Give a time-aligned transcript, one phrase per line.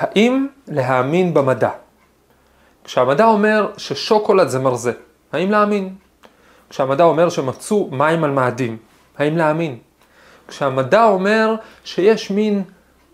[0.00, 1.70] האם להאמין במדע?
[2.84, 4.92] כשהמדע אומר ששוקולד זה מרזה,
[5.32, 5.94] האם להאמין?
[6.70, 8.76] כשהמדע אומר שמצאו מים על מאדים,
[9.18, 9.78] האם להאמין?
[10.48, 12.62] כשהמדע אומר שיש מין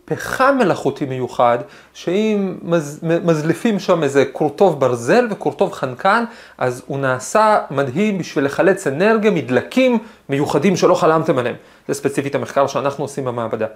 [0.05, 1.59] פחם מלאכותי מיוחד,
[1.95, 6.25] שאם מז, מזליפים שם איזה קורטוב ברזל וקורטוב חנקן,
[6.59, 9.99] אז הוא נעשה מדהים בשביל לחלץ אנרגיה מדלקים
[10.29, 11.57] מיוחדים שלא חלמתם עליהם.
[11.89, 13.67] זה ספציפית המחקר שאנחנו עושים במעבדה.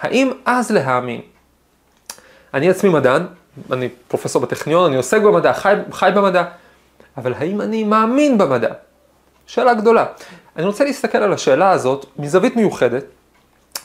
[0.00, 1.20] האם אז להאמין?
[2.56, 3.26] אני עצמי מדען,
[3.72, 6.44] אני פרופסור בטכניון, אני עוסק במדע, חי, חי במדע,
[7.16, 8.68] אבל האם אני מאמין במדע?
[9.46, 10.04] שאלה גדולה.
[10.56, 13.04] אני רוצה להסתכל על השאלה הזאת מזווית מיוחדת,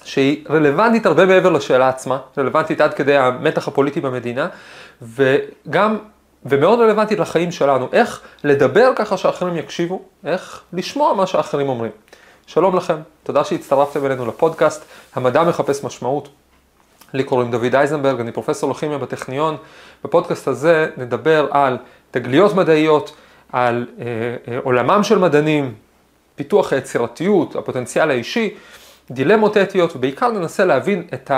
[0.03, 4.48] שהיא רלוונטית הרבה מעבר לשאלה עצמה, רלוונטית עד כדי המתח הפוליטי במדינה,
[5.01, 5.98] וגם,
[6.45, 11.91] ומאוד רלוונטית לחיים שלנו, איך לדבר ככה שאחרים יקשיבו, איך לשמוע מה שאחרים אומרים.
[12.48, 14.84] שלום לכם, תודה שהצטרפתם אלינו לפודקאסט,
[15.15, 16.29] המדע מחפש משמעות.
[17.13, 19.57] לי קוראים דוד אייזנברג, אני פרופסור לכימיה בטכניון.
[20.03, 21.77] בפודקאסט הזה נדבר על
[22.11, 23.15] תגליות מדעיות,
[23.51, 24.05] על אה,
[24.48, 25.73] אה, עולמם של מדענים,
[26.35, 28.53] פיתוח היצירתיות, הפוטנציאל האישי,
[29.12, 31.31] דילמות אתיות, ובעיקר ננסה להבין את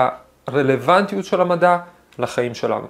[0.47, 1.77] הרלוונטיות של המדע
[2.19, 2.87] לחיים שלנו.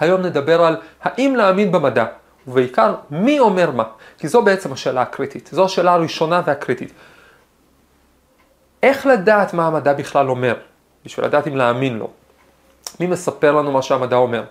[0.00, 2.04] היום נדבר על האם להאמין במדע,
[2.48, 3.84] ובעיקר מי אומר מה,
[4.18, 6.92] כי זו בעצם השאלה הקריטית, זו השאלה הראשונה והקריטית.
[8.82, 10.54] איך לדעת מה המדע בכלל אומר,
[11.04, 12.08] בשביל לדעת אם להאמין לו?
[13.00, 14.42] מי מספר לנו מה שהמדע אומר?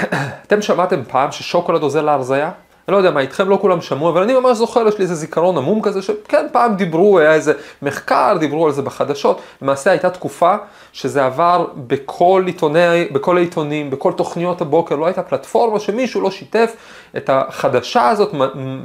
[0.46, 2.50] אתם שמעתם פעם ששוקולד עוזר להרזייה?
[2.90, 5.14] אני לא יודע מה איתכם, לא כולם שמעו, אבל אני ממש זוכר, יש לי איזה
[5.14, 7.52] זיכרון עמום כזה, שכן, פעם דיברו, היה איזה
[7.82, 9.40] מחקר, דיברו על זה בחדשות.
[9.62, 10.56] למעשה הייתה תקופה
[10.92, 16.76] שזה עבר בכל עיתוני, בכל העיתונים, בכל תוכניות הבוקר, לא הייתה פלטפורמה שמישהו לא שיתף
[17.16, 18.30] את החדשה הזאת,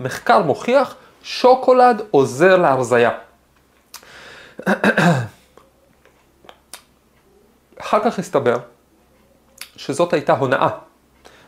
[0.03, 3.11] מחקר מוכיח, שוקולד עוזר להרזייה.
[7.81, 8.57] אחר כך הסתבר
[9.75, 10.69] שזאת הייתה הונאה,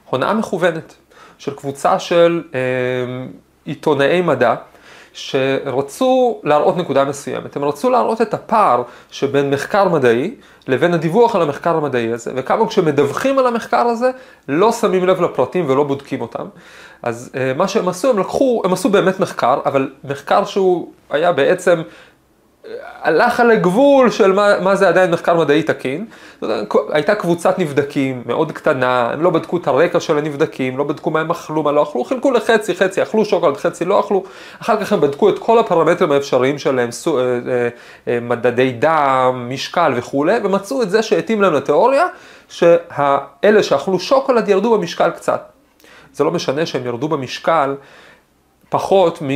[0.09, 0.95] הונאה מכוונת.
[1.37, 2.59] של קבוצה של אה,
[3.65, 4.55] עיתונאי מדע.
[5.13, 10.35] שרצו להראות נקודה מסוימת, הם רצו להראות את הפער שבין מחקר מדעי
[10.67, 14.11] לבין הדיווח על המחקר המדעי הזה, וכמה כשמדווחים על המחקר הזה
[14.47, 16.45] לא שמים לב לפרטים ולא בודקים אותם.
[17.03, 21.31] אז אה, מה שהם עשו, הם לקחו, הם עשו באמת מחקר, אבל מחקר שהוא היה
[21.31, 21.81] בעצם
[23.01, 26.05] הלך על הגבול של מה, מה זה עדיין מחקר מדעי תקין.
[26.89, 31.19] הייתה קבוצת נבדקים מאוד קטנה, הם לא בדקו את הרקע של הנבדקים, לא בדקו מה
[31.19, 34.23] הם אכלו, מה לא אכלו, חילקו לחצי, חצי אכלו שוקולד, חצי לא אכלו.
[34.61, 37.69] אחר כך הם בדקו את כל הפרמטרים האפשריים שלהם, סו, אה, אה,
[38.07, 42.07] אה, מדדי דם, משקל וכולי, ומצאו את זה שהתאים להם לתיאוריה,
[42.49, 45.51] שהאלה שאכלו שוקולד ירדו במשקל קצת.
[46.13, 47.75] זה לא משנה שהם ירדו במשקל
[48.69, 49.27] פחות מ...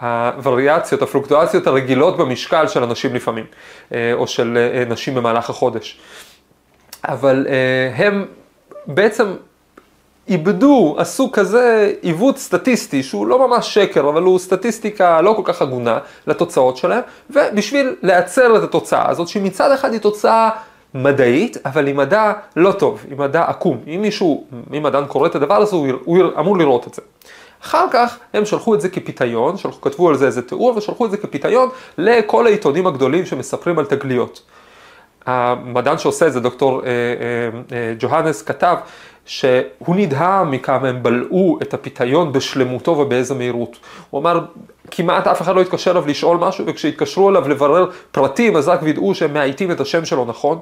[0.00, 3.44] הווריאציות, הפלוקטואציות הרגילות במשקל של אנשים לפעמים,
[3.94, 6.00] אה, או של אה, נשים במהלך החודש.
[7.04, 8.24] אבל אה, הם
[8.86, 9.34] בעצם
[10.28, 15.62] איבדו, עשו כזה עיוות סטטיסטי, שהוא לא ממש שקר, אבל הוא סטטיסטיקה לא כל כך
[15.62, 17.00] הגונה לתוצאות שלהם,
[17.30, 20.50] ובשביל לייצר את התוצאה הזאת, שמצד אחד היא תוצאה
[20.94, 23.80] מדעית, אבל היא מדע לא טוב, היא מדע עקום.
[23.86, 24.44] אם מישהו,
[24.76, 27.02] אם מדען קורא את הדבר הזה, הוא, הוא אמור לראות את זה.
[27.64, 31.10] אחר כך הם שלחו את זה כפיתיון, שלחו, כתבו על זה איזה תיאור ושלחו את
[31.10, 34.42] זה כפיתיון לכל העיתונים הגדולים שמספרים על תגליות.
[35.26, 38.76] המדען שעושה את זה, דוקטור אה, אה, אה, ג'והנס, כתב
[39.26, 43.76] שהוא נדהם מכמה הם בלעו את הפיתיון בשלמותו ובאיזה מהירות.
[44.10, 44.40] הוא אמר,
[44.90, 49.14] כמעט אף אחד לא התקשר אליו לשאול משהו, וכשהתקשרו אליו לברר פרטים, אז רק וידאו
[49.14, 50.58] שהם מאייתים את השם שלו נכון.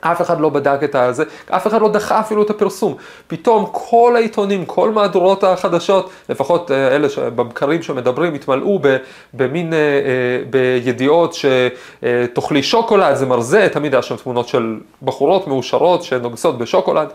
[0.00, 2.94] אף אחד לא בדק את הזה, אף אחד לא דחה אפילו את הפרסום.
[3.26, 8.80] פתאום כל העיתונים, כל מהדורות החדשות, לפחות אה, אלה בבקרים שמדברים, התמלאו
[9.34, 16.02] במין, אה, אה, בידיעות שתאכלי שוקולד, זה מרזה, תמיד היה שם תמונות של בחורות מאושרות
[16.02, 17.08] שנוגסות בשוקולד.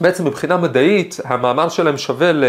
[0.00, 2.44] בעצם מבחינה מדעית, המאמר שלהם שווה ל...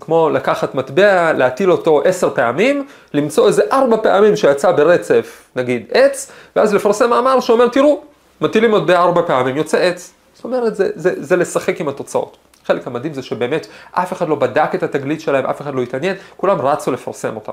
[0.00, 6.32] כמו לקחת מטבע, להטיל אותו עשר פעמים, למצוא איזה ארבע פעמים שיצא ברצף, נגיד עץ,
[6.56, 8.00] ואז לפרסם מאמר שאומר, תראו,
[8.42, 10.12] מטילים עוד בארבע פעמים, יוצא עץ.
[10.34, 12.36] זאת אומרת, זה, זה, זה לשחק עם התוצאות.
[12.66, 16.16] חלק המדהים זה שבאמת אף אחד לא בדק את התגלית שלהם, אף אחד לא התעניין,
[16.36, 17.52] כולם רצו לפרסם אותה.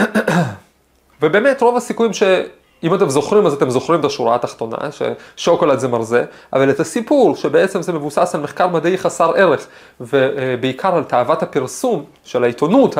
[1.22, 4.76] ובאמת רוב הסיכויים שאם אתם זוכרים, אז אתם זוכרים את השורה התחתונה,
[5.36, 9.66] ששוקולד זה מרזה, אבל את הסיפור שבעצם זה מבוסס על מחקר מדעי חסר ערך,
[10.00, 12.96] ובעיקר על תאוות הפרסום של העיתונות,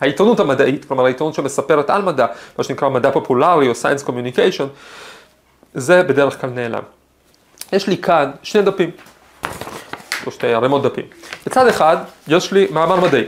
[0.00, 2.26] העיתונות המדעית, כלומר העיתונות שמספרת על מדע,
[2.58, 4.66] מה שנקרא מדע פופולרי או science communication,
[5.80, 6.82] זה בדרך כלל נעלם.
[7.72, 8.90] יש לי כאן שני דפים,
[10.26, 11.04] או שתי ערימות דפים.
[11.46, 11.96] בצד אחד
[12.28, 13.24] יש לי מאמר מדעי.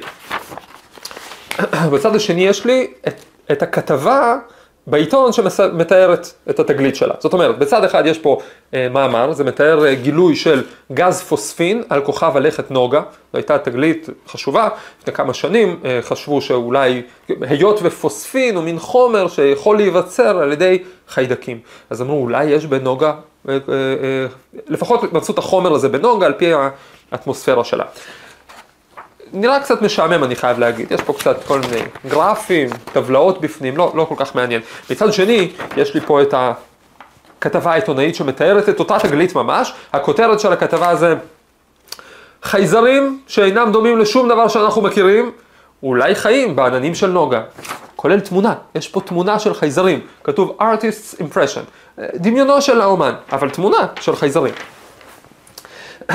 [1.93, 4.37] בצד השני יש לי את, את הכתבה
[4.87, 7.15] בעיתון שמתארת את התגלית שלה.
[7.19, 8.39] זאת אומרת, בצד אחד יש פה
[8.75, 10.63] אה, מאמר, זה מתאר אה, גילוי של
[10.93, 14.69] גז פוספין על כוכב הלכת נוגה, זו הייתה תגלית חשובה,
[15.01, 20.79] לפני כמה שנים אה, חשבו שאולי, היות ופוספין הוא מין חומר שיכול להיווצר על ידי
[21.09, 21.59] חיידקים.
[21.91, 23.13] אז אמרו, אולי יש בנוגה,
[23.49, 24.27] אה, אה, אה,
[24.69, 26.53] לפחות מצאו את החומר הזה בנוגה על פי
[27.13, 27.85] האטמוספירה שלה.
[29.33, 30.93] נראה קצת משעמם, אני חייב להגיד.
[30.93, 34.61] יש פה קצת כל מיני גרפים, טבלאות בפנים, לא, לא כל כך מעניין.
[34.91, 36.35] מצד שני, יש לי פה את
[37.39, 39.73] הכתבה העיתונאית שמתארת את אותה תגלית ממש.
[39.93, 41.15] הכותרת של הכתבה זה
[42.43, 45.31] חייזרים שאינם דומים לשום דבר שאנחנו מכירים,
[45.83, 47.43] אולי חיים בעננים של נוגה.
[47.97, 50.01] כולל תמונה, יש פה תמונה של חייזרים.
[50.25, 51.61] כתוב artist's impression,
[52.15, 54.55] דמיונו של האומן, אבל תמונה של חייזרים.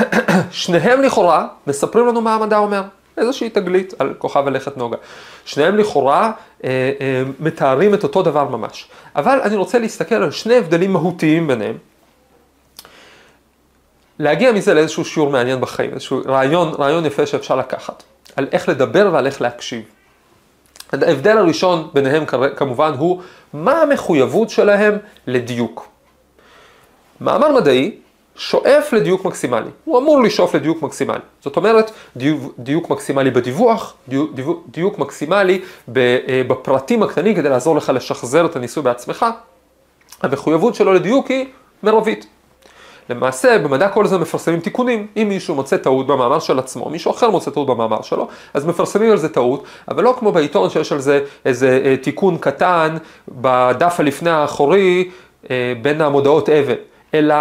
[0.50, 2.82] שניהם לכאורה מספרים לנו מה המדע אומר.
[3.16, 4.96] איזושהי תגלית על כוכב הלכת נוגה.
[5.44, 6.32] שניהם לכאורה
[6.64, 8.88] אה, אה, מתארים את אותו דבר ממש.
[9.16, 11.76] אבל אני רוצה להסתכל על שני הבדלים מהותיים ביניהם.
[14.18, 18.02] להגיע מזה לאיזשהו שיעור מעניין בחיים, איזשהו רעיון, רעיון יפה שאפשר לקחת,
[18.36, 19.82] על איך לדבר ועל איך להקשיב.
[20.92, 22.24] ההבדל הראשון ביניהם
[22.56, 23.22] כמובן הוא
[23.52, 25.88] מה המחויבות שלהם לדיוק.
[27.20, 27.98] מאמר מדעי
[28.36, 31.18] שואף לדיוק מקסימלי, הוא אמור לשאוף לדיוק מקסימלי.
[31.40, 34.30] זאת אומרת, דיוק, דיוק מקסימלי בדיווח, דיוק,
[34.68, 35.60] דיוק, מקסימלי
[35.96, 39.26] אה, בפרטים הקטנים כדי לעזור לך לשחזר את הניסוי בעצמך.
[40.22, 41.46] המחויבות שלו לדיוק היא
[41.82, 42.26] מרבית.
[43.10, 45.06] למעשה, במדע כל הזמן מפרסמים תיקונים.
[45.16, 49.10] אם מישהו מוצא טעות במאמר של עצמו, מישהו אחר מוצא טעות במאמר שלו, אז מפרסמים
[49.10, 52.96] על זה טעות, אבל לא כמו בעיתון שיש על זה איזה אה, תיקון קטן
[53.28, 55.10] בדף הלפני האחורי
[55.50, 56.74] אה, בין המודעות אבן,
[57.14, 57.34] אלא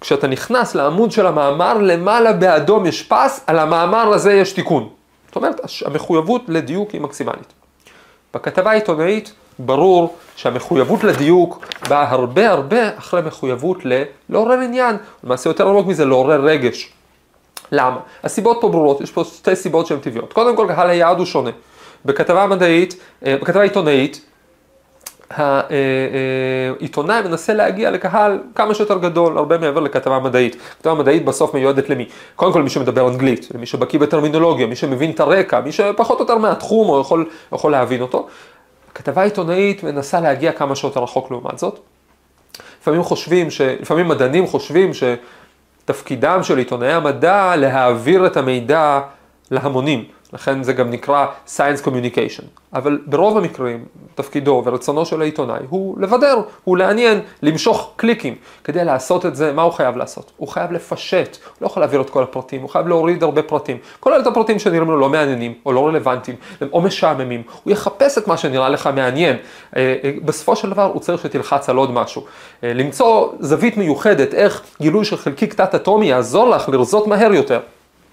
[0.00, 4.88] כשאתה נכנס לעמוד של המאמר, למעלה באדום יש פס, על המאמר הזה יש תיקון.
[5.26, 7.52] זאת אומרת, המחויבות לדיוק היא מקסימלית.
[8.34, 13.78] בכתבה העיתונאית ברור שהמחויבות לדיוק באה הרבה הרבה אחרי מחויבות
[14.28, 16.92] לעורר עניין, למעשה יותר עמוק מזה, לעורר רגש.
[17.72, 17.98] למה?
[18.24, 20.32] הסיבות פה ברורות, יש פה שתי סיבות שהן טבעיות.
[20.32, 21.50] קודם כל, קהל היעד הוא שונה.
[22.04, 24.24] בכתבה מדעית, אה, בכתבה עיתונאית,
[25.30, 30.56] העיתונאי מנסה להגיע לקהל כמה שיותר גדול, הרבה מעבר לכתבה מדעית.
[30.78, 32.08] כתבה מדעית בסוף מיועדת למי?
[32.36, 36.24] קודם כל מי שמדבר אנגלית, למי שבקיא בטרמינולוגיה, מי שמבין את הרקע, מי שפחות או
[36.24, 38.26] יותר מהתחום או יכול, יכול להבין אותו.
[38.94, 41.78] כתבה עיתונאית מנסה להגיע כמה שיותר רחוק לעומת זאת.
[42.82, 43.60] לפעמים חושבים, ש...
[43.60, 49.00] לפעמים מדענים חושבים שתפקידם של עיתונאי המדע להעביר את המידע
[49.50, 50.04] להמונים.
[50.32, 52.44] לכן זה גם נקרא Science Communication.
[52.74, 53.84] אבל ברוב המקרים,
[54.14, 58.34] תפקידו ורצונו של העיתונאי הוא לבדר, הוא לעניין, למשוך קליקים.
[58.64, 60.32] כדי לעשות את זה, מה הוא חייב לעשות?
[60.36, 63.76] הוא חייב לפשט, הוא לא יכול להעביר את כל הפרטים, הוא חייב להוריד הרבה פרטים.
[64.00, 66.36] כולל את הפרטים שנראים לו לא מעניינים, או לא רלוונטיים,
[66.72, 67.42] או משעממים.
[67.64, 69.36] הוא יחפש את מה שנראה לך מעניין.
[69.76, 72.24] אה, אה, בסופו של דבר הוא צריך שתלחץ על עוד משהו.
[72.64, 77.60] אה, למצוא זווית מיוחדת, איך גילוי של חלקיק תת-אטומי יעזור לך לרזות מהר יותר.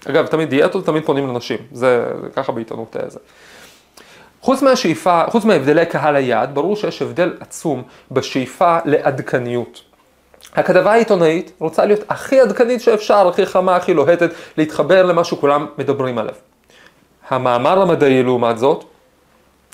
[0.06, 2.04] אגב, תמיד דיאטות תמיד פונים לנשים, זה
[2.36, 3.18] ככה בעיתונות זה.
[4.40, 9.80] חוץ מהשאיפה, חוץ מהבדלי קהל היעד, ברור שיש הבדל עצום בשאיפה לעדכניות.
[10.54, 16.18] הכתבה העיתונאית רוצה להיות הכי עדכנית שאפשר, הכי חמה, הכי לוהטת, להתחבר למה שכולם מדברים
[16.18, 16.34] עליו.
[17.28, 18.84] המאמר המדעי, לעומת זאת,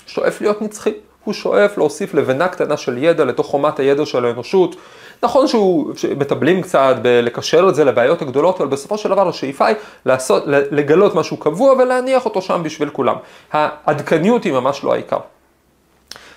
[0.07, 0.93] שואף להיות נצחי.
[1.25, 4.77] הוא שואף להוסיף לבנה קטנה של ידע לתוך חומת הידע של האנושות,
[5.25, 9.77] נכון שהוא, מטבלים קצת בלקשר את זה לבעיות הגדולות, אבל בסופו של דבר השאיפה היא
[10.07, 13.17] לעשות, לגלות משהו קבוע ולהניח אותו שם בשביל כולם.
[13.53, 15.19] העדכניות היא ממש לא העיקר.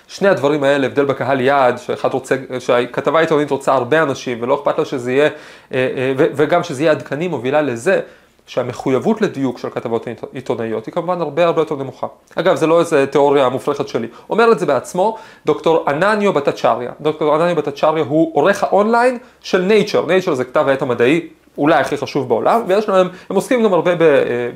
[0.08, 4.78] שני הדברים האלה, הבדל בקהל יעד, שאחד רוצה, שהכתבה העיתונאית רוצה הרבה אנשים ולא אכפת
[4.78, 5.30] לה שזה יהיה, אה,
[5.72, 8.00] אה, וגם שזה יהיה עדכני, מובילה לזה
[8.48, 12.06] שהמחויבות לדיוק של כתבות עיתונאיות היא כמובן הרבה הרבה יותר נמוכה.
[12.34, 14.06] אגב, זה לא איזה תיאוריה מופרכת שלי.
[14.30, 16.92] אומר את זה בעצמו דוקטור אנניו בטצ'ריה.
[17.00, 20.08] דוקטור אנניו בטצ'ריה הוא עורך האונליין של Nature.
[20.08, 21.28] Nature זה כתב העת המדעי
[21.58, 23.90] אולי הכי חשוב בעולם, ויש להם, הם עוסקים גם הרבה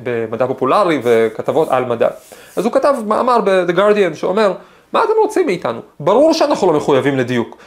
[0.03, 2.07] במדע פופולרי וכתבות על מדע.
[2.55, 4.53] אז הוא כתב מאמר ב-The Guardian שאומר,
[4.93, 5.79] מה אתם רוצים מאיתנו?
[5.99, 7.57] ברור שאנחנו לא מחויבים לדיוק.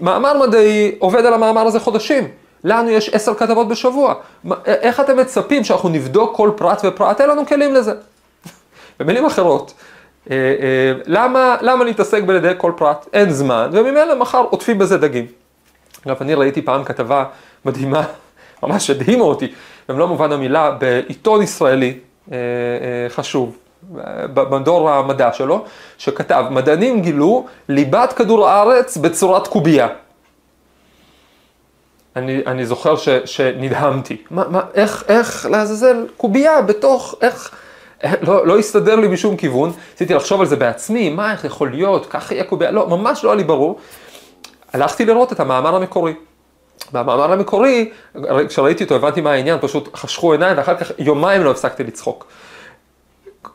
[0.00, 2.28] מאמר מדעי עובד על המאמר הזה חודשים.
[2.64, 4.14] לנו יש עשר כתבות בשבוע.
[4.66, 7.20] איך אתם מצפים שאנחנו נבדוק כל פרט ופרט?
[7.20, 7.92] אין לנו כלים לזה.
[9.00, 9.74] במילים אחרות,
[10.30, 13.06] אה, אה, למה, למה להתעסק בלדייק כל פרט?
[13.12, 15.26] אין זמן, וממילא מחר עוטפים בזה דגים.
[16.06, 17.24] אגב, אני ראיתי פעם כתבה
[17.64, 18.02] מדהימה,
[18.62, 19.52] ממש הדהימה אותי,
[19.88, 21.98] במלוא מובן המילה, בעיתון ישראלי
[22.32, 22.38] אה,
[23.08, 23.56] חשוב,
[24.34, 25.64] במדור המדע שלו,
[25.98, 29.88] שכתב, מדענים גילו ליבת כדור הארץ בצורת קובייה.
[32.16, 34.16] אני, אני זוכר ש, שנדהמתי.
[34.30, 37.50] מה, מה, איך, איך לעזאזל קובייה בתוך, איך,
[38.22, 42.06] לא, לא הסתדר לי בשום כיוון, רציתי לחשוב על זה בעצמי, מה, איך יכול להיות,
[42.06, 43.80] ככה יהיה קובייה, לא, ממש לא היה לי ברור.
[44.72, 46.14] הלכתי לראות את המאמר המקורי.
[46.92, 47.90] במאמר המקורי,
[48.48, 52.26] כשראיתי אותו הבנתי מה העניין, פשוט חשכו עיניים ואחר כך יומיים לא הפסקתי לצחוק.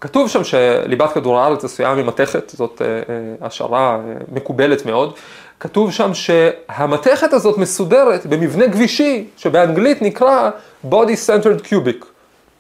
[0.02, 3.02] כתוב שם שליבת כדור הארץ עשויה ממתכת, זאת אה, אה,
[3.48, 5.14] השערה אה, מקובלת מאוד.
[5.60, 10.50] כתוב שם שהמתכת הזאת מסודרת במבנה גבישי, שבאנגלית נקרא
[10.90, 12.06] body centered cubic.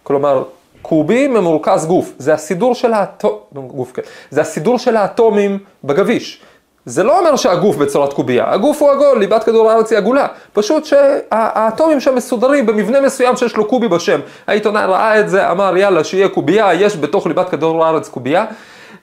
[0.04, 0.44] כלומר,
[0.82, 3.46] קובי ממורכז גוף, זה הסידור של, האטו...
[3.52, 4.02] גוף, כן.
[4.30, 6.42] זה הסידור של האטומים בגביש.
[6.90, 10.86] זה לא אומר שהגוף בצורת קובייה, הגוף הוא עגול, ליבת כדור הארץ היא עגולה, פשוט
[10.86, 14.20] שהאטומים שם מסודרים במבנה מסוים שיש לו קובי בשם.
[14.48, 18.46] העיתונאי ראה את זה, אמר יאללה שיהיה קובייה, יש בתוך ליבת כדור הארץ קובייה.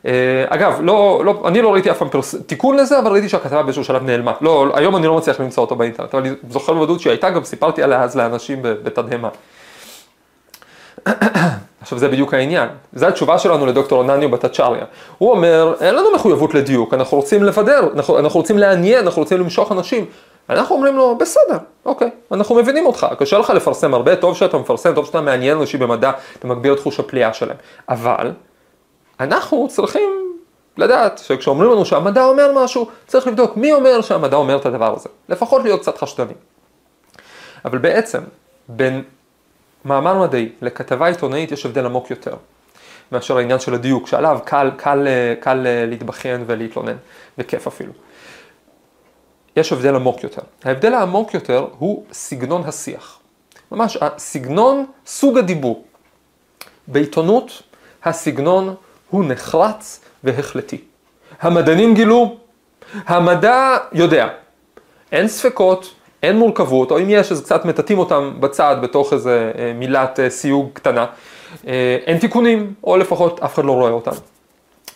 [0.07, 2.35] אה, אגב, לא, לא, אני לא ראיתי אף פעם פרס...
[2.47, 4.33] תיקון לזה, אבל ראיתי שהכתבה באיזשהו שלב נעלמה.
[4.41, 7.45] לא, היום אני לא מצליח למצוא אותו באינטרנט, אבל אני זוכר בוודאות שהיא הייתה, גם
[7.45, 9.29] סיפרתי עליה אז לאנשים בתדהמה.
[11.87, 14.85] עכשיו זה בדיוק העניין, זו התשובה שלנו לדוקטור אונניו בטאצ'ריה.
[15.19, 19.41] הוא אומר, אין לנו מחויבות לדיוק, אנחנו רוצים לבדר, אנחנו, אנחנו רוצים לעניין, אנחנו רוצים
[19.41, 20.05] למשוך אנשים.
[20.51, 24.95] אנחנו אומרים לו, בסדר, אוקיי, אנחנו מבינים אותך, קשה לך לפרסם הרבה, טוב שאתה מפרסם,
[24.95, 27.57] טוב שאתה מעניין אנשים במדע, אתה מגביר את תחוש הפליאה שלהם.
[27.89, 28.33] אבל,
[29.21, 30.35] אנחנו צריכים
[30.77, 35.09] לדעת שכשאומרים לנו שהמדע אומר משהו, צריך לבדוק מי אומר שהמדע אומר את הדבר הזה.
[35.29, 36.35] לפחות להיות קצת חשדני.
[37.65, 38.21] אבל בעצם,
[38.69, 39.03] בין
[39.87, 42.37] מאמר מדעי לכתבה עיתונאית יש הבדל עמוק יותר
[43.13, 45.09] מאשר העניין של הדיוק, שעליו קל, קל,
[45.41, 46.97] קל להתבכיין ולהתלונן,
[47.39, 47.93] וכיף אפילו.
[49.57, 50.43] יש הבדל עמוק יותר.
[50.65, 53.19] ההבדל העמוק יותר הוא סגנון השיח.
[53.73, 55.85] ממש, הסגנון, סוג הדיבור.
[56.87, 57.63] בעיתונות
[58.05, 58.75] הסגנון
[59.11, 60.81] הוא נחרץ והחלטי.
[61.41, 62.37] המדענים גילו,
[63.07, 64.29] המדע יודע.
[65.13, 65.95] אין ספקות,
[66.27, 70.31] אין מורכבות, או אם יש אז קצת מטאטאים אותם בצד בתוך איזה אה, מילת אה,
[70.31, 71.07] סיוג קטנה,
[71.67, 74.11] אה, אין תיקונים, או לפחות אף אחד לא רואה אותם.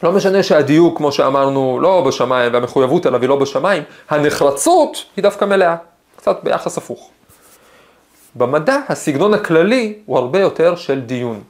[0.02, 5.44] לא משנה שהדיוק, כמו שאמרנו, לא בשמיים, והמחויבות אליו היא לא בשמיים, הנחרצות היא דווקא
[5.44, 5.76] מלאה,
[6.16, 7.10] קצת ביחס הפוך.
[8.34, 11.40] במדע הסגנון הכללי הוא הרבה יותר של דיון.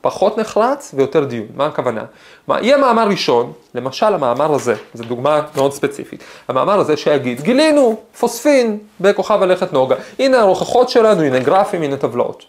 [0.00, 1.46] פחות נחרץ ויותר דיון.
[1.54, 2.04] מה הכוונה?
[2.48, 7.96] מה, יהיה מאמר ראשון, למשל המאמר הזה, זו דוגמה מאוד ספציפית, המאמר הזה שיגיד, גילינו
[8.18, 12.44] פוספין בכוכב הלכת נוגה, הנה ההוכחות שלנו, הנה גרפים, הנה טבלאות.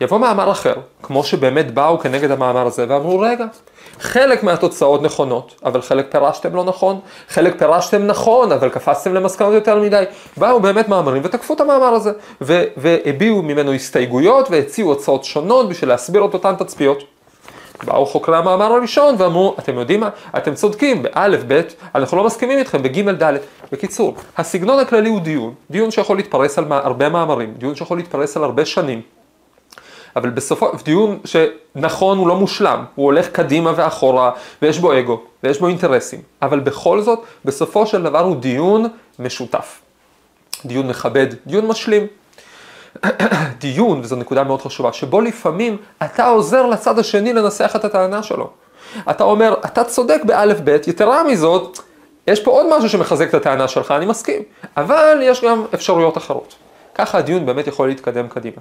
[0.00, 3.44] יבוא מאמר אחר, כמו שבאמת באו כנגד המאמר הזה ואמרו, רגע,
[4.00, 9.80] חלק מהתוצאות נכונות, אבל חלק פירשתם לא נכון, חלק פירשתם נכון, אבל קפצתם למסקנות יותר
[9.80, 10.04] מדי.
[10.36, 12.12] באו באמת מאמרים ותקפו את המאמר הזה,
[12.76, 17.04] והביעו ממנו הסתייגויות והציעו הצעות שונות בשביל להסביר את אותן תצפיות.
[17.84, 22.58] באו חוקרי המאמר הראשון ואמרו, אתם יודעים מה, אתם צודקים, באלף, בית, אנחנו לא מסכימים
[22.58, 23.40] איתכם, בגימל, דלת.
[23.72, 28.44] בקיצור, הסגנון הכללי הוא דיון, דיון שיכול להתפרס על הרבה מאמרים, דיון שיכול להתפרס על
[28.44, 29.19] הרבה שנים.
[30.16, 34.30] אבל בסופו, דיון שנכון הוא לא מושלם, הוא הולך קדימה ואחורה,
[34.62, 38.86] ויש בו אגו, ויש בו אינטרסים, אבל בכל זאת, בסופו של דבר הוא דיון
[39.18, 39.80] משותף.
[40.64, 42.06] דיון מכבד, דיון משלים.
[43.60, 48.50] דיון, וזו נקודה מאוד חשובה, שבו לפעמים אתה עוזר לצד השני לנסח את הטענה שלו.
[49.10, 51.78] אתה אומר, אתה צודק באלף בית, יתרה מזאת,
[52.26, 54.42] יש פה עוד משהו שמחזק את הטענה שלך, אני מסכים,
[54.76, 56.54] אבל יש גם אפשרויות אחרות.
[56.94, 58.56] ככה הדיון באמת יכול להתקדם קדימה.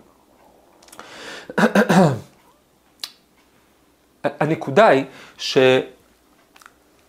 [4.24, 5.06] הנקודה היא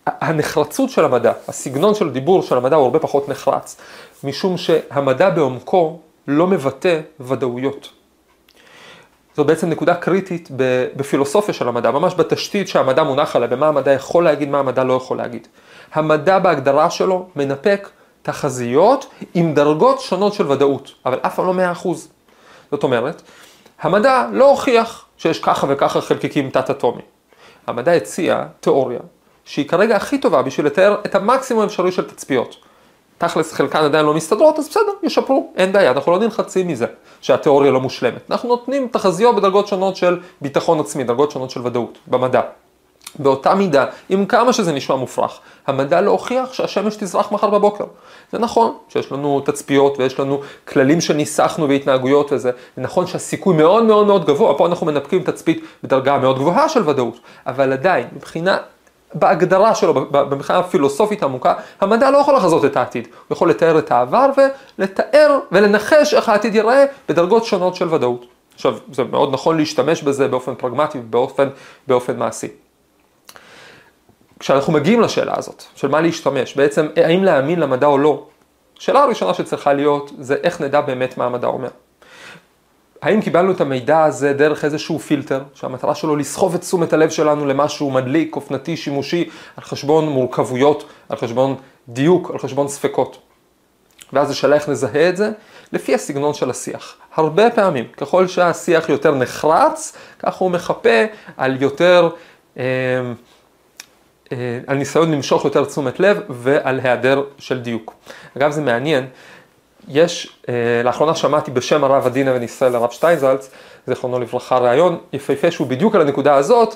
[0.08, 3.76] שהנחרצות של המדע, הסגנון של הדיבור של המדע הוא הרבה פחות נחרץ,
[4.24, 7.88] משום שהמדע בעומקו לא מבטא ודאויות.
[9.36, 10.48] זו בעצם נקודה קריטית
[10.96, 14.92] בפילוסופיה של המדע, ממש בתשתית שהמדע מונח עליה, במה המדע יכול להגיד, מה המדע לא
[14.92, 15.48] יכול להגיד.
[15.92, 17.88] המדע בהגדרה שלו מנפק
[18.22, 22.08] תחזיות עם דרגות שונות של ודאות, אבל אף פעם לא מאה אחוז.
[22.70, 23.22] זאת אומרת,
[23.80, 27.06] המדע לא הוכיח שיש ככה וככה חלקיקים תת-אטומיים.
[27.66, 29.00] המדע הציע תיאוריה
[29.44, 32.56] שהיא כרגע הכי טובה בשביל לתאר את המקסימום האפשרי של תצפיות.
[33.18, 36.86] תכלס חלקן עדיין לא מסתדרות, אז בסדר, ישפרו, אין בעיה, אנחנו לא נלחצים מזה
[37.20, 38.30] שהתיאוריה לא מושלמת.
[38.30, 42.40] אנחנו נותנים תחזיות בדרגות שונות של ביטחון עצמי, דרגות שונות של ודאות, במדע.
[43.18, 47.84] באותה מידה, עם כמה שזה נשמע מופרך, המדע לא הוכיח שהשמש תזרח מחר בבוקר.
[48.32, 53.84] זה נכון שיש לנו תצפיות ויש לנו כללים שניסחנו והתנהגויות וזה, זה נכון שהסיכוי מאוד
[53.84, 58.58] מאוד מאוד גבוה, פה אנחנו מנפקים תצפית בדרגה מאוד גבוהה של ודאות, אבל עדיין, מבחינה,
[59.14, 59.94] בהגדרה שלו,
[60.30, 64.30] מבחינה הפילוסופית העמוקה, המדע לא יכול לחזות את העתיד, הוא יכול לתאר את העבר
[64.78, 68.26] ולתאר ולנחש איך העתיד ייראה בדרגות שונות של ודאות.
[68.54, 72.48] עכשיו, זה מאוד נכון להשתמש בזה באופן פרגמטי ובאופן מעשי.
[74.40, 78.26] כשאנחנו מגיעים לשאלה הזאת, של מה להשתמש, בעצם האם להאמין למדע או לא,
[78.78, 81.68] השאלה הראשונה שצריכה להיות זה איך נדע באמת מה המדע אומר.
[83.02, 87.46] האם קיבלנו את המידע הזה דרך איזשהו פילטר, שהמטרה שלו לסחוב את תשומת הלב שלנו
[87.46, 91.56] למשהו מדליק, אופנתי, שימושי, על חשבון מורכבויות, על חשבון
[91.88, 93.18] דיוק, על חשבון ספקות.
[94.12, 95.30] ואז השאלה איך נזהה את זה?
[95.72, 96.96] לפי הסגנון של השיח.
[97.14, 101.04] הרבה פעמים, ככל שהשיח יותר נחרץ, ככה הוא מחפה
[101.36, 102.10] על יותר,
[102.58, 103.12] אה, אה,
[104.66, 107.94] על ניסיון למשוך יותר תשומת לב ועל היעדר של דיוק.
[108.36, 109.06] אגב, זה מעניין,
[109.88, 113.50] יש, אה, לאחרונה שמעתי בשם הרב עדינה בן ישראל, הרב שטיינזלץ,
[113.86, 116.74] זיכרונו לברכה, ראיון יפהפה שהוא בדיוק על הנקודה הזאת,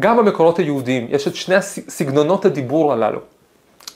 [0.00, 3.20] גם במקורות היהודיים, יש את שני סגנונות הדיבור הללו.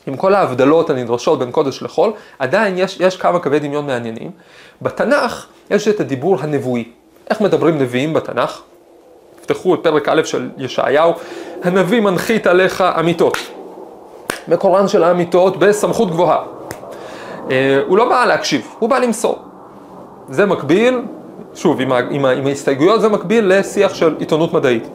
[0.07, 4.31] עם כל ההבדלות הנדרשות בין קודש לחול, עדיין יש, יש כמה קווי דמיון מעניינים.
[4.83, 6.89] בתנ"ך יש את הדיבור הנבואי.
[7.31, 8.63] איך מדברים נביאים בתנ"ך?
[9.53, 11.13] תפתחו את פרק א' של ישעיהו,
[11.63, 13.39] הנביא מנחית עליך אמיתות.
[14.49, 16.39] מקורן של האמיתות בסמכות גבוהה.
[17.51, 19.39] אה, הוא לא בא להקשיב, הוא בא למסור.
[20.29, 21.01] זה מקביל,
[21.55, 24.89] שוב, עם, ה, עם, ה, עם ההסתייגויות זה מקביל לשיח של עיתונות מדעית.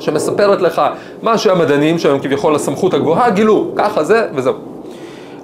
[0.00, 0.82] שמספרת לך
[1.22, 4.54] מה שהמדענים, שהם כביכול הסמכות הגבוהה, גילו, ככה זה וזהו.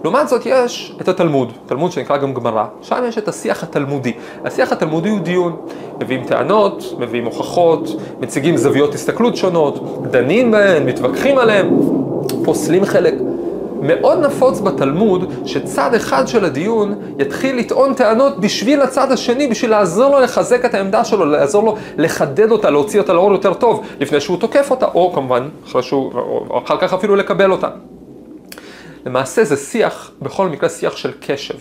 [0.07, 4.13] לעומת זאת יש את התלמוד, תלמוד שנקרא גם גמרא, שם יש את השיח התלמודי.
[4.45, 5.57] השיח התלמודי הוא דיון,
[6.01, 7.89] מביאים טענות, מביאים הוכחות,
[8.21, 11.69] מציגים זוויות הסתכלות שונות, דנים בהן, מתווכחים עליהן,
[12.45, 13.15] פוסלים חלק.
[13.83, 20.11] מאוד נפוץ בתלמוד שצד אחד של הדיון יתחיל לטעון טענות בשביל הצד השני, בשביל לעזור
[20.11, 24.21] לו לחזק את העמדה שלו, לעזור לו לחדד אותה, להוציא אותה לאור יותר טוב, לפני
[24.21, 26.13] שהוא תוקף אותה, או כמובן, אחרי שהוא,
[26.51, 27.69] או אחר כך אפילו לקבל אותה.
[29.07, 31.59] למעשה זה שיח, בכל מקרה שיח של קשב.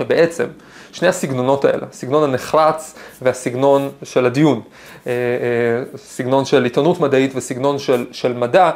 [0.00, 0.46] ובעצם,
[0.92, 4.60] שני הסגנונות האלה, הסגנון הנחרץ והסגנון של הדיון,
[5.06, 8.70] אה, אה, סגנון של עיתונות מדעית וסגנון של, של מדע,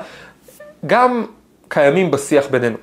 [0.86, 1.26] גם
[1.68, 2.76] קיימים בשיח בינינו.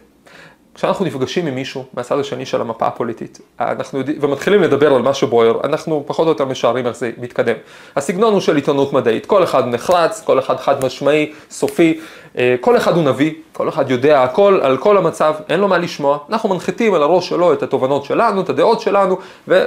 [0.75, 5.13] כשאנחנו נפגשים עם מישהו מהצד השני של המפה הפוליטית, אנחנו יודעים, ומתחילים לדבר על מה
[5.13, 7.55] שבוער, אנחנו פחות או יותר משערים איך זה מתקדם.
[7.95, 11.99] הסגנון הוא של עיתונות מדעית, כל אחד נחרץ, כל אחד חד משמעי, סופי,
[12.37, 15.77] אה, כל אחד הוא נביא, כל אחד יודע הכל על כל המצב, אין לו מה
[15.77, 19.65] לשמוע, אנחנו מנחיתים על הראש שלו את התובנות שלנו, את הדעות שלנו, ו...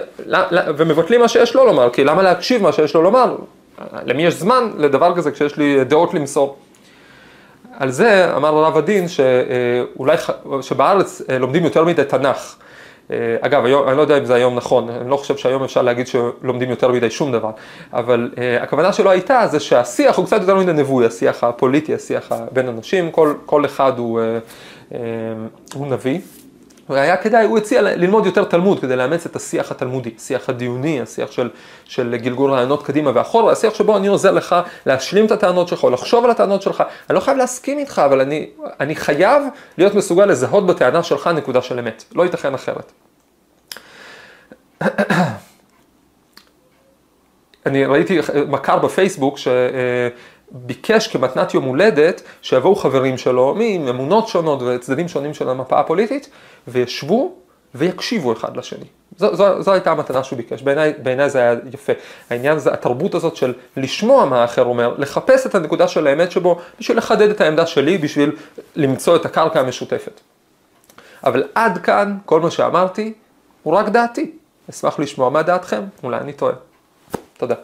[0.77, 3.37] ומבטלים מה שיש לו לומר, כי למה להקשיב מה שיש לו לומר?
[4.05, 6.57] למי יש זמן לדבר כזה כשיש לי דעות למסור?
[7.79, 10.17] על זה אמר הרב הדין שאולי,
[10.61, 12.57] שבארץ אה, לומדים יותר מדי תנ"ך.
[13.11, 15.83] אה, אגב, היום, אני לא יודע אם זה היום נכון, אני לא חושב שהיום אפשר
[15.83, 17.51] להגיד שלומדים יותר מדי שום דבר,
[17.93, 22.33] אבל uh, הכוונה שלו הייתה זה שהשיח הוא קצת יותר מדי נבואי, השיח הפוליטי, השיח
[22.53, 24.95] בין אנשים, כל, כל אחד הוא, uh, uh,
[25.75, 26.21] הוא נביא.
[26.89, 31.31] והיה כדאי, הוא הציע ללמוד יותר תלמוד כדי לאמץ את השיח התלמודי, השיח הדיוני, השיח
[31.31, 31.51] של,
[31.85, 35.91] של גלגול רעיונות קדימה ואחורה, השיח שבו אני עוזר לך להשלים את הטענות שלך, או
[35.91, 36.83] לחשוב על הטענות שלך.
[37.11, 39.43] אני לא חייב להסכים איתך, אבל אני, אני חייב
[39.79, 42.05] להיות מסוגל לזהות בטענה שלך נקודה של אמת.
[42.15, 42.93] לא ייתכן אחרת.
[47.67, 48.19] אני ראיתי
[48.49, 49.49] מכר בפייסבוק ש...
[50.55, 56.29] ביקש כמתנת יום הולדת שיבואו חברים שלו מאמונות שונות וצדדים שונים של המפה הפוליטית
[56.69, 57.33] וישבו
[57.75, 58.85] ויקשיבו אחד לשני.
[59.17, 61.93] זו, זו, זו הייתה המתנה שהוא ביקש, בעיניי בעיני זה היה יפה.
[62.31, 66.61] העניין זה התרבות הזאת של לשמוע מה האחר אומר, לחפש את הנקודה של האמת שבו
[66.81, 68.37] בשביל לחדד את העמדה שלי, בשביל
[68.77, 70.21] למצוא את הקרקע המשותפת.
[71.25, 73.13] אבל עד כאן כל מה שאמרתי
[73.63, 74.31] הוא רק דעתי.
[74.71, 76.55] אשמח לשמוע מה דעתכם, אולי אני טועה.
[77.39, 77.55] תודה.